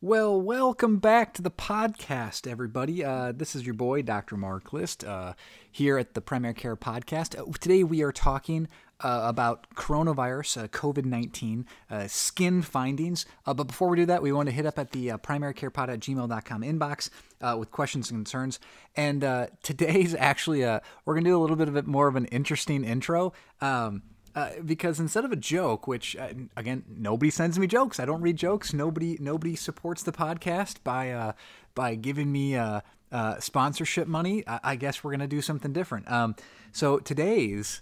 [0.00, 3.04] Well, welcome back to the podcast, everybody.
[3.04, 4.36] Uh, this is your boy, Dr.
[4.36, 5.32] Mark List, uh,
[5.72, 7.36] here at the Primary Care Podcast.
[7.36, 8.68] Uh, today we are talking
[9.00, 13.26] uh, about coronavirus, uh, COVID 19, uh, skin findings.
[13.44, 16.62] but before we do that, we want to hit up at the primarycarepod at gmail.com
[16.62, 17.10] inbox
[17.58, 18.60] with questions and concerns.
[18.94, 19.22] And
[19.64, 22.84] today's actually, we're going to do a little bit of it more of an interesting
[22.84, 23.32] intro.
[23.60, 24.04] Um,
[24.34, 28.20] uh, because instead of a joke, which uh, again nobody sends me jokes, I don't
[28.20, 28.72] read jokes.
[28.72, 31.32] Nobody nobody supports the podcast by uh,
[31.74, 32.80] by giving me uh,
[33.10, 34.44] uh, sponsorship money.
[34.46, 36.10] I, I, guess we're gonna do something different.
[36.10, 36.36] Um,
[36.72, 37.80] so today's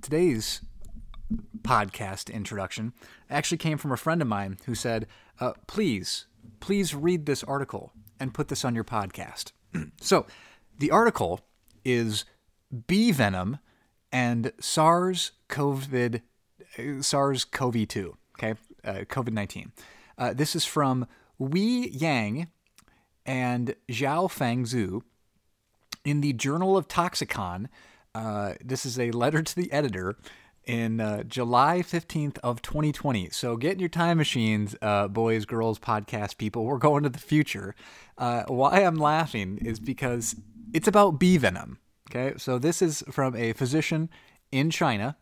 [0.00, 0.62] today's
[1.62, 2.92] podcast introduction
[3.30, 5.06] actually came from a friend of mine who said,
[5.66, 6.26] "Please,
[6.60, 9.52] please read this article and put this on your podcast."
[10.00, 10.26] so
[10.78, 11.40] the article
[11.84, 12.24] is
[12.86, 13.58] bee venom
[14.14, 16.22] and SARS COVID
[17.00, 18.54] SARS CoV 2, okay,
[18.84, 19.72] uh, COVID 19.
[20.16, 21.06] Uh, this is from
[21.38, 22.48] Wei Yang
[23.26, 25.02] and Zhao Feng Zhu
[26.04, 27.66] in the Journal of Toxicon.
[28.14, 30.16] Uh, this is a letter to the editor
[30.64, 33.30] in uh, July 15th of 2020.
[33.30, 36.64] So get in your time machines, uh, boys, girls, podcast people.
[36.64, 37.74] We're going to the future.
[38.16, 40.36] Uh, why I'm laughing is because
[40.72, 41.78] it's about bee venom.
[42.10, 44.10] Okay, so this is from a physician
[44.52, 45.16] in China,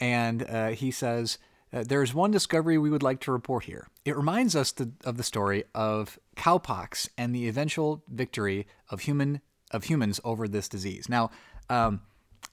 [0.00, 1.38] and uh, he says,
[1.72, 3.88] uh, There is one discovery we would like to report here.
[4.04, 9.40] It reminds us the, of the story of cowpox and the eventual victory of human
[9.72, 11.08] of humans over this disease.
[11.08, 11.30] Now,
[11.68, 12.00] um,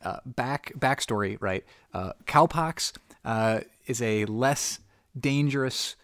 [0.03, 1.63] uh, back backstory, right?
[1.93, 4.79] Uh, cowpox uh, is a less
[5.17, 5.95] dangerous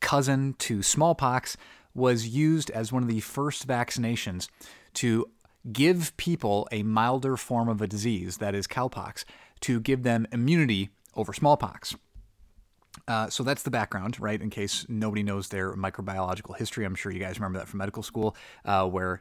[0.00, 1.56] cousin to smallpox.
[1.94, 4.48] Was used as one of the first vaccinations
[4.94, 5.28] to
[5.70, 9.24] give people a milder form of a disease, that is cowpox,
[9.60, 11.94] to give them immunity over smallpox.
[13.08, 14.40] Uh, so that's the background, right?
[14.40, 18.02] In case nobody knows their microbiological history, I'm sure you guys remember that from medical
[18.02, 19.20] school, uh, where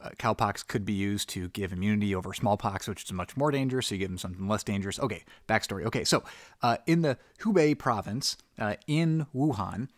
[0.00, 3.88] uh, cowpox could be used to give immunity over smallpox, which is much more dangerous.
[3.88, 5.00] So you give them something less dangerous.
[5.00, 5.84] Okay, backstory.
[5.84, 6.22] Okay, so
[6.62, 9.88] uh, in the Hubei province uh, in Wuhan,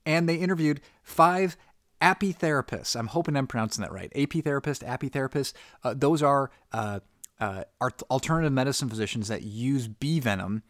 [0.05, 1.56] And they interviewed five
[2.03, 2.94] apitherapists.
[2.94, 4.12] I'm hoping I'm pronouncing that right.
[4.15, 5.55] AP therapist, apitherapist.
[5.83, 7.00] Uh, those are, uh,
[7.41, 7.65] uh,
[8.11, 10.62] alternative medicine physicians that use bee venom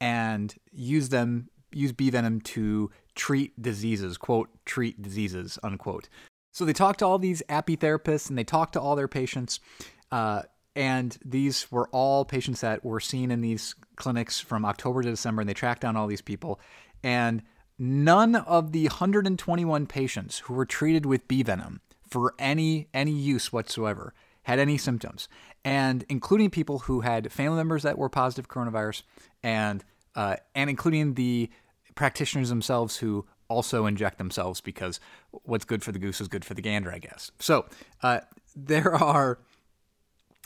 [0.00, 6.08] and use them use bee venom to treat diseases, quote, treat diseases, unquote.
[6.58, 9.60] So they talked to all these apitherapists and they talked to all their patients.
[10.10, 10.42] Uh,
[10.74, 15.42] and these were all patients that were seen in these clinics from October to December,
[15.42, 16.58] and they tracked down all these people.
[17.00, 17.44] And
[17.78, 21.80] none of the 121 patients who were treated with bee venom
[22.10, 25.28] for any any use whatsoever had any symptoms,
[25.64, 29.04] and including people who had family members that were positive coronavirus,
[29.44, 29.84] and
[30.16, 31.50] uh, and including the
[31.94, 35.00] practitioners themselves who also inject themselves because
[35.30, 37.30] what's good for the goose is good for the gander, I guess.
[37.38, 37.66] So
[38.02, 38.20] uh,
[38.54, 39.38] there are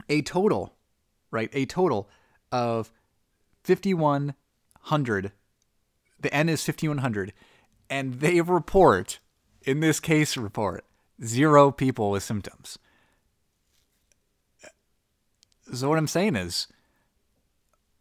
[0.08, 0.74] a total,
[1.30, 1.50] right?
[1.52, 2.08] A total
[2.50, 2.92] of
[3.64, 5.32] 5,100.
[6.20, 7.32] The N is 5,100.
[7.90, 9.18] And they report,
[9.62, 10.84] in this case report,
[11.24, 12.78] zero people with symptoms.
[15.72, 16.68] So what I'm saying is,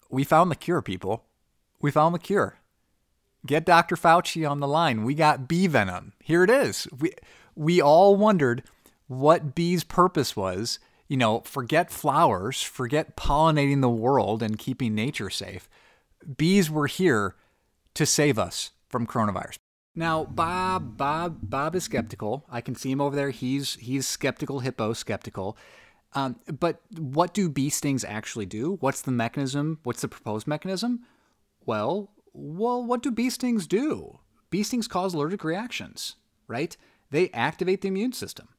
[0.09, 1.23] we found the cure, people.
[1.79, 2.60] We found the cure.
[3.45, 3.95] Get Dr.
[3.95, 5.03] Fauci on the line.
[5.03, 6.13] We got bee venom.
[6.21, 6.87] Here it is.
[6.99, 7.13] We
[7.55, 8.63] we all wondered
[9.07, 10.79] what bees' purpose was.
[11.07, 15.67] You know, forget flowers, forget pollinating the world and keeping nature safe.
[16.37, 17.35] Bees were here
[17.95, 19.57] to save us from coronavirus.
[19.93, 22.45] Now, Bob, Bob, Bob is skeptical.
[22.49, 23.31] I can see him over there.
[23.31, 25.57] He's he's skeptical, hippo skeptical.
[26.13, 28.77] Um, but what do bee stings actually do?
[28.79, 29.79] What's the mechanism?
[29.83, 31.05] What's the proposed mechanism?
[31.65, 34.19] Well, well, what do bee stings do?
[34.49, 36.15] Bee stings cause allergic reactions,
[36.47, 36.75] right?
[37.09, 38.49] They activate the immune system,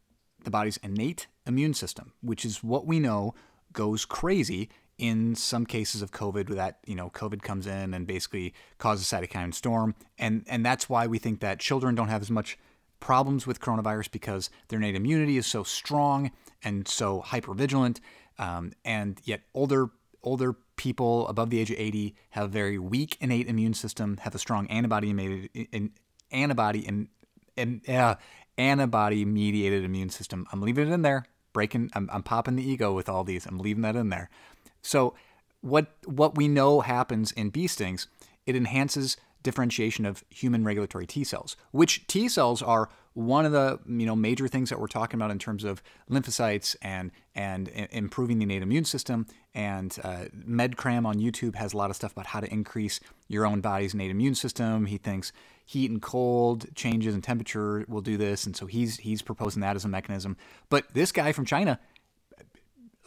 [0.44, 3.34] the body's innate immune system, which is what we know
[3.72, 8.06] goes crazy in some cases of COVID where that, you know, COVID comes in and
[8.06, 9.94] basically causes cytokine storm.
[10.18, 12.58] And, and that's why we think that children don't have as much
[13.00, 16.30] problems with coronavirus because their innate immunity is so strong
[16.62, 17.98] and so hypervigilant,
[18.38, 19.90] um, and yet older
[20.22, 24.34] older people above the age of 80 have a very weak innate immune system, have
[24.34, 25.90] a strong antibody mediated
[26.32, 27.06] antibody
[27.56, 28.16] and uh,
[28.58, 30.44] antibody mediated immune system.
[30.50, 31.24] I'm leaving it in there.
[31.52, 33.46] Breaking, I'm, I'm popping the ego with all these.
[33.46, 34.28] I'm leaving that in there.
[34.80, 35.14] So
[35.60, 38.08] what what we know happens in bee stings,
[38.44, 43.78] it enhances differentiation of human regulatory T cells, which T cells are one of the
[43.86, 48.38] you know major things that we're talking about in terms of lymphocytes and and improving
[48.38, 49.26] the innate immune system.
[49.54, 53.46] And uh, MedCram on YouTube has a lot of stuff about how to increase your
[53.46, 54.86] own body's innate immune system.
[54.86, 55.32] He thinks
[55.64, 59.76] heat and cold changes in temperature will do this, and so he's he's proposing that
[59.76, 60.36] as a mechanism.
[60.68, 61.78] But this guy from China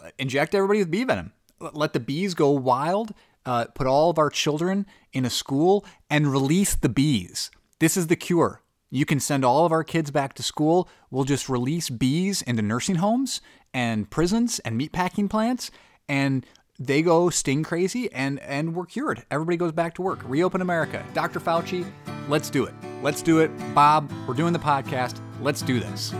[0.03, 1.33] uh, inject everybody with bee venom.
[1.59, 3.13] Let the bees go wild
[3.45, 7.51] uh, put all of our children in a school and release the bees.
[7.79, 8.61] This is the cure.
[8.95, 10.87] You can send all of our kids back to school.
[11.11, 13.41] We'll just release bees into nursing homes
[13.73, 15.69] and prisons and meatpacking plants,
[16.07, 16.45] and
[16.79, 19.25] they go sting crazy, and and we're cured.
[19.29, 20.21] Everybody goes back to work.
[20.23, 21.05] Reopen America.
[21.13, 21.41] Dr.
[21.41, 21.85] Fauci,
[22.29, 22.73] let's do it.
[23.01, 23.51] Let's do it.
[23.75, 25.19] Bob, we're doing the podcast.
[25.41, 26.11] Let's do this.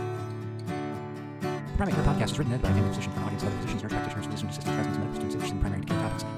[1.40, 3.82] The Primary Care Podcast is written and edited by a physician for audience other physicians,
[3.84, 5.85] nurse practitioners, physician assistants, residents, medical students interested in primary.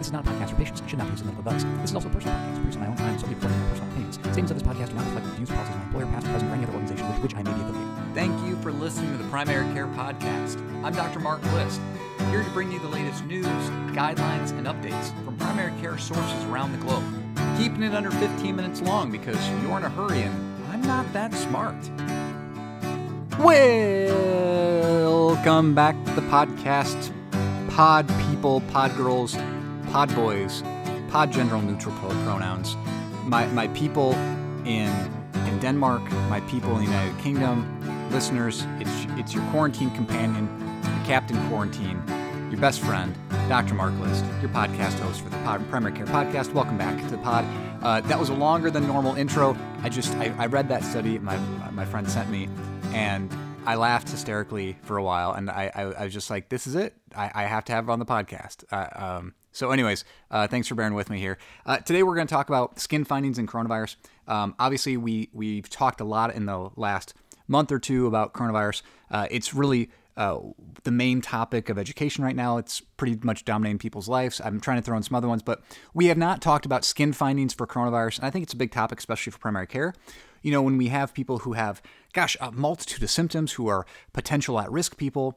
[0.08, 0.82] This is not a podcast for patients.
[0.86, 1.64] Should not be used as medical advice.
[1.82, 3.90] This is also a personal podcast produced on my own time, solely recording my personal
[3.90, 4.14] opinions.
[4.16, 6.50] Statements of this podcast do not reflect the views, policies of my employer, past, present,
[6.50, 8.14] or any other organization with which I may be affiliated.
[8.14, 10.56] Thank you for listening to the Primary Care Podcast.
[10.82, 11.20] I'm Dr.
[11.20, 11.82] Mark List,
[12.30, 13.44] here to bring you the latest news,
[13.92, 17.04] guidelines, and updates from primary care sources around the globe.
[17.58, 20.34] Keeping it under 15 minutes long because you're in a hurry and
[20.72, 21.76] I'm not that smart.
[23.38, 27.12] Welcome back to the podcast.
[27.68, 29.36] Pod people, pod girls,
[29.92, 30.62] pod boys,
[31.08, 32.76] pod general neutral pronouns.
[33.24, 34.12] My, my people
[34.64, 34.90] in
[35.46, 40.46] in Denmark, my people in the United Kingdom, listeners, it's it's your quarantine companion,
[40.84, 42.02] your captain quarantine,
[42.50, 43.16] your best friend,
[43.48, 43.74] Dr.
[43.74, 46.52] Mark List, your podcast host for the pod, Primary Care Podcast.
[46.52, 47.46] Welcome back to the pod.
[47.82, 49.56] Uh, that was a longer than normal intro.
[49.82, 51.38] I just I, I read that study my
[51.70, 52.48] my friend sent me,
[52.92, 53.32] and
[53.64, 56.74] I laughed hysterically for a while, and I, I, I was just like, "This is
[56.74, 56.94] it.
[57.16, 60.68] I, I, have to have it on the podcast." Uh, um, so, anyways, uh, thanks
[60.68, 61.36] for bearing with me here.
[61.66, 63.96] Uh, today, we're going to talk about skin findings in coronavirus.
[64.28, 67.12] Um, obviously, we we've talked a lot in the last
[67.48, 68.82] month or two about coronavirus.
[69.10, 70.38] Uh, it's really uh,
[70.84, 72.58] the main topic of education right now.
[72.58, 74.40] It's pretty much dominating people's lives.
[74.44, 75.60] I'm trying to throw in some other ones, but
[75.92, 78.70] we have not talked about skin findings for coronavirus, and I think it's a big
[78.70, 79.92] topic, especially for primary care
[80.40, 81.82] you know, when we have people who have,
[82.12, 85.36] gosh, a multitude of symptoms who are potential at risk people.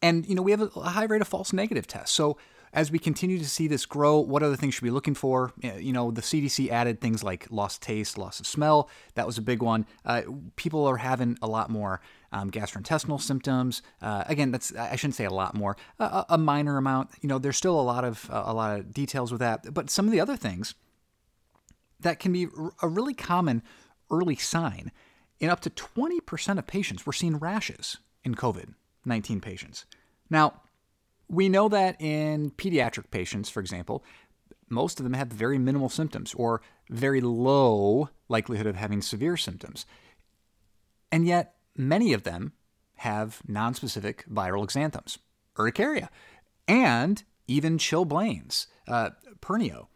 [0.00, 2.14] And, you know, we have a high rate of false negative tests.
[2.16, 2.38] So,
[2.72, 5.52] as we continue to see this grow, what other things should we be looking for?
[5.60, 8.88] You know, the CDC added things like lost taste, loss of smell.
[9.14, 9.86] That was a big one.
[10.04, 10.22] Uh,
[10.56, 12.00] people are having a lot more
[12.32, 13.82] um, gastrointestinal symptoms.
[14.00, 17.10] Uh, again, that's I shouldn't say a lot more, a, a, minor amount.
[17.20, 19.74] You know, there's still a lot of a lot of details with that.
[19.74, 20.74] But some of the other things
[21.98, 22.46] that can be
[22.82, 23.62] a really common
[24.10, 24.92] early sign.
[25.38, 28.74] In up to 20% of patients, we're seeing rashes in COVID
[29.06, 29.86] 19 patients.
[30.28, 30.60] Now,
[31.30, 34.04] we know that in pediatric patients, for example,
[34.68, 36.60] most of them have very minimal symptoms or
[36.90, 39.86] very low likelihood of having severe symptoms.
[41.12, 42.52] And yet, many of them
[42.96, 45.18] have nonspecific viral exanthems,
[45.56, 46.10] urticaria,
[46.66, 49.10] and even chilblains, uh,
[49.40, 49.86] pernio.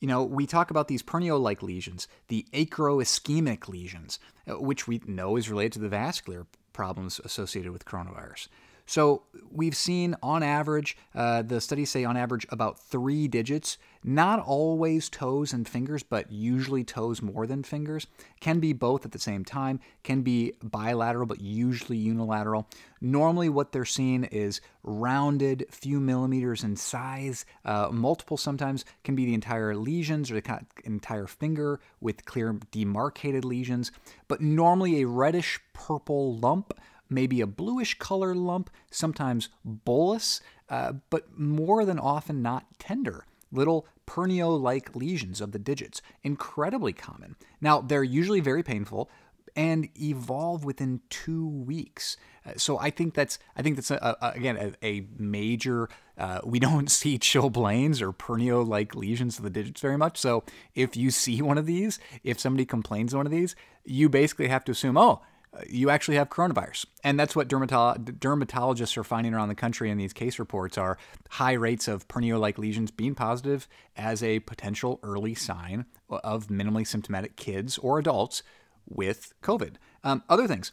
[0.00, 5.00] You know, we talk about these pernio like lesions, the acroischemic lesions, uh, which we
[5.06, 8.48] know is related to the vascular problems associated with coronavirus.
[8.86, 14.40] So we've seen on average, uh, the studies say on average about three digits, not
[14.40, 18.06] always toes and fingers, but usually toes more than fingers.
[18.40, 22.68] Can be both at the same time, can be bilateral, but usually unilateral.
[23.00, 27.46] Normally, what they're seeing is rounded, few millimeters in size.
[27.64, 33.44] Uh, multiple sometimes can be the entire lesions or the entire finger with clear demarcated
[33.44, 33.90] lesions,
[34.28, 36.74] but normally a reddish purple lump
[37.14, 43.24] maybe a bluish color lump, sometimes bullous, uh, but more than often not tender.
[43.52, 47.36] Little pernio like lesions of the digits, incredibly common.
[47.60, 49.08] Now, they're usually very painful
[49.56, 52.16] and evolve within two weeks.
[52.44, 55.88] Uh, so I think that's I think that's a, a, again a, a major.
[56.18, 60.18] Uh, we don't see chilblains or pernio like lesions of the digits very much.
[60.18, 60.44] So
[60.74, 63.54] if you see one of these, if somebody complains of one of these,
[63.84, 65.22] you basically have to assume, oh,
[65.68, 66.86] you actually have coronavirus.
[67.02, 70.98] And that's what dermatolo- dermatologists are finding around the country in these case reports are
[71.30, 77.36] high rates of pernio-like lesions being positive as a potential early sign of minimally symptomatic
[77.36, 78.42] kids or adults
[78.88, 79.76] with COVID.
[80.02, 80.72] Um, other things.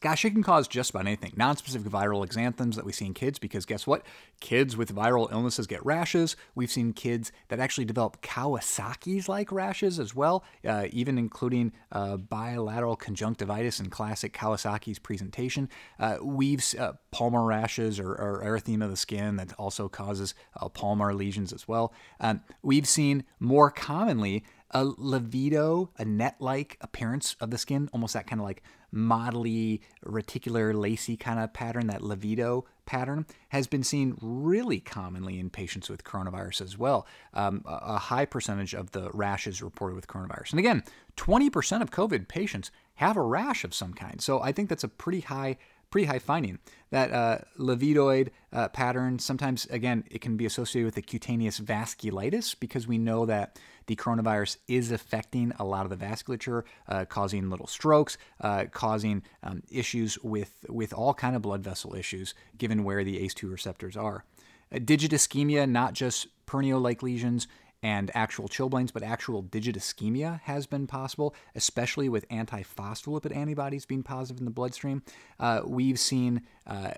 [0.00, 1.32] Gosh, it can cause just about anything.
[1.32, 4.02] Nonspecific viral exanthems that we see in kids, because guess what?
[4.40, 6.36] Kids with viral illnesses get rashes.
[6.54, 12.16] We've seen kids that actually develop Kawasaki's like rashes as well, uh, even including uh,
[12.16, 15.68] bilateral conjunctivitis and classic Kawasaki's presentation.
[15.98, 20.68] Uh, we've uh, palmar rashes or, or, erythema of the skin that also causes uh,
[20.70, 21.92] palmar lesions as well.
[22.20, 28.26] Um, we've seen more commonly a livedo, a net-like appearance of the skin, almost that
[28.26, 28.62] kind of like
[28.94, 35.50] modelly, reticular, lacy kind of pattern, that livedo pattern, has been seen really commonly in
[35.50, 37.06] patients with coronavirus as well.
[37.34, 40.50] Um, a high percentage of the rashes reported with coronavirus.
[40.50, 40.82] And again,
[41.16, 44.20] 20% of COVID patients have a rash of some kind.
[44.20, 45.56] So I think that's a pretty high
[45.90, 46.58] pretty high finding.
[46.90, 52.56] That uh, livedoid uh, pattern, sometimes, again, it can be associated with the cutaneous vasculitis
[52.58, 57.50] because we know that the coronavirus is affecting a lot of the vasculature, uh, causing
[57.50, 62.84] little strokes, uh, causing um, issues with, with all kind of blood vessel issues, given
[62.84, 64.24] where the ACE2 receptors are.
[64.72, 67.46] Uh, digit ischemia, not just Pernio-like lesions,
[67.82, 74.02] and actual chilblains, but actual digit ischemia has been possible, especially with antiphospholipid antibodies being
[74.02, 75.02] positive in the bloodstream.
[75.38, 76.92] Uh, we've seen uh,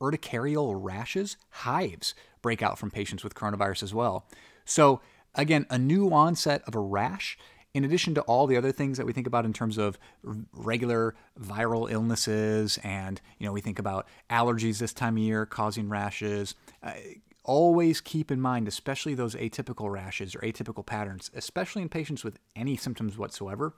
[0.00, 4.26] urticarial rashes, hives, break out from patients with coronavirus as well.
[4.64, 5.00] So,
[5.34, 7.38] again, a new onset of a rash.
[7.72, 9.98] In addition to all the other things that we think about in terms of
[10.52, 15.90] regular viral illnesses, and you know we think about allergies this time of year causing
[15.90, 16.92] rashes, uh,
[17.46, 22.38] always keep in mind, especially those atypical rashes or atypical patterns, especially in patients with
[22.54, 23.72] any symptoms whatsoever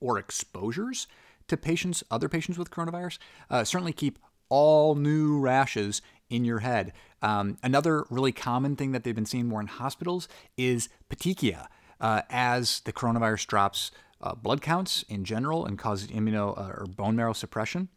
[0.00, 1.06] or exposures
[1.48, 3.18] to patients, other patients with coronavirus,
[3.50, 6.92] uh, certainly keep all new rashes in your head.
[7.22, 11.66] Um, another really common thing that they've been seeing more in hospitals is petechia.
[12.00, 16.86] Uh, as the coronavirus drops uh, blood counts in general and causes immuno uh, or
[16.86, 17.88] bone marrow suppression,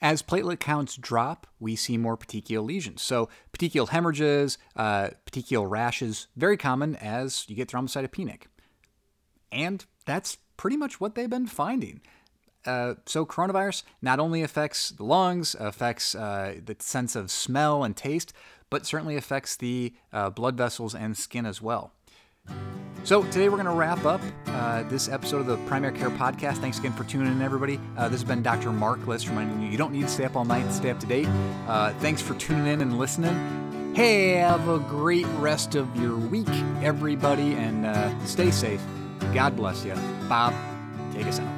[0.00, 3.02] as platelet counts drop, we see more petechial lesions.
[3.02, 8.42] So, petechial hemorrhages, uh, petechial rashes, very common as you get thrombocytopenic.
[9.50, 12.00] And that's pretty much what they've been finding.
[12.64, 17.96] Uh, so, coronavirus not only affects the lungs, affects uh, the sense of smell and
[17.96, 18.32] taste,
[18.70, 21.92] but certainly affects the uh, blood vessels and skin as well.
[23.08, 26.58] So today we're going to wrap up uh, this episode of the Primary Care Podcast.
[26.58, 27.80] Thanks again for tuning in, everybody.
[27.96, 28.70] Uh, this has been Dr.
[28.70, 31.00] Mark List reminding you you don't need to stay up all night to stay up
[31.00, 31.26] to date.
[31.66, 33.94] Uh, thanks for tuning in and listening.
[33.94, 36.50] Have a great rest of your week,
[36.82, 38.82] everybody, and uh, stay safe.
[39.32, 39.94] God bless you.
[40.28, 40.52] Bob,
[41.14, 41.57] take us out.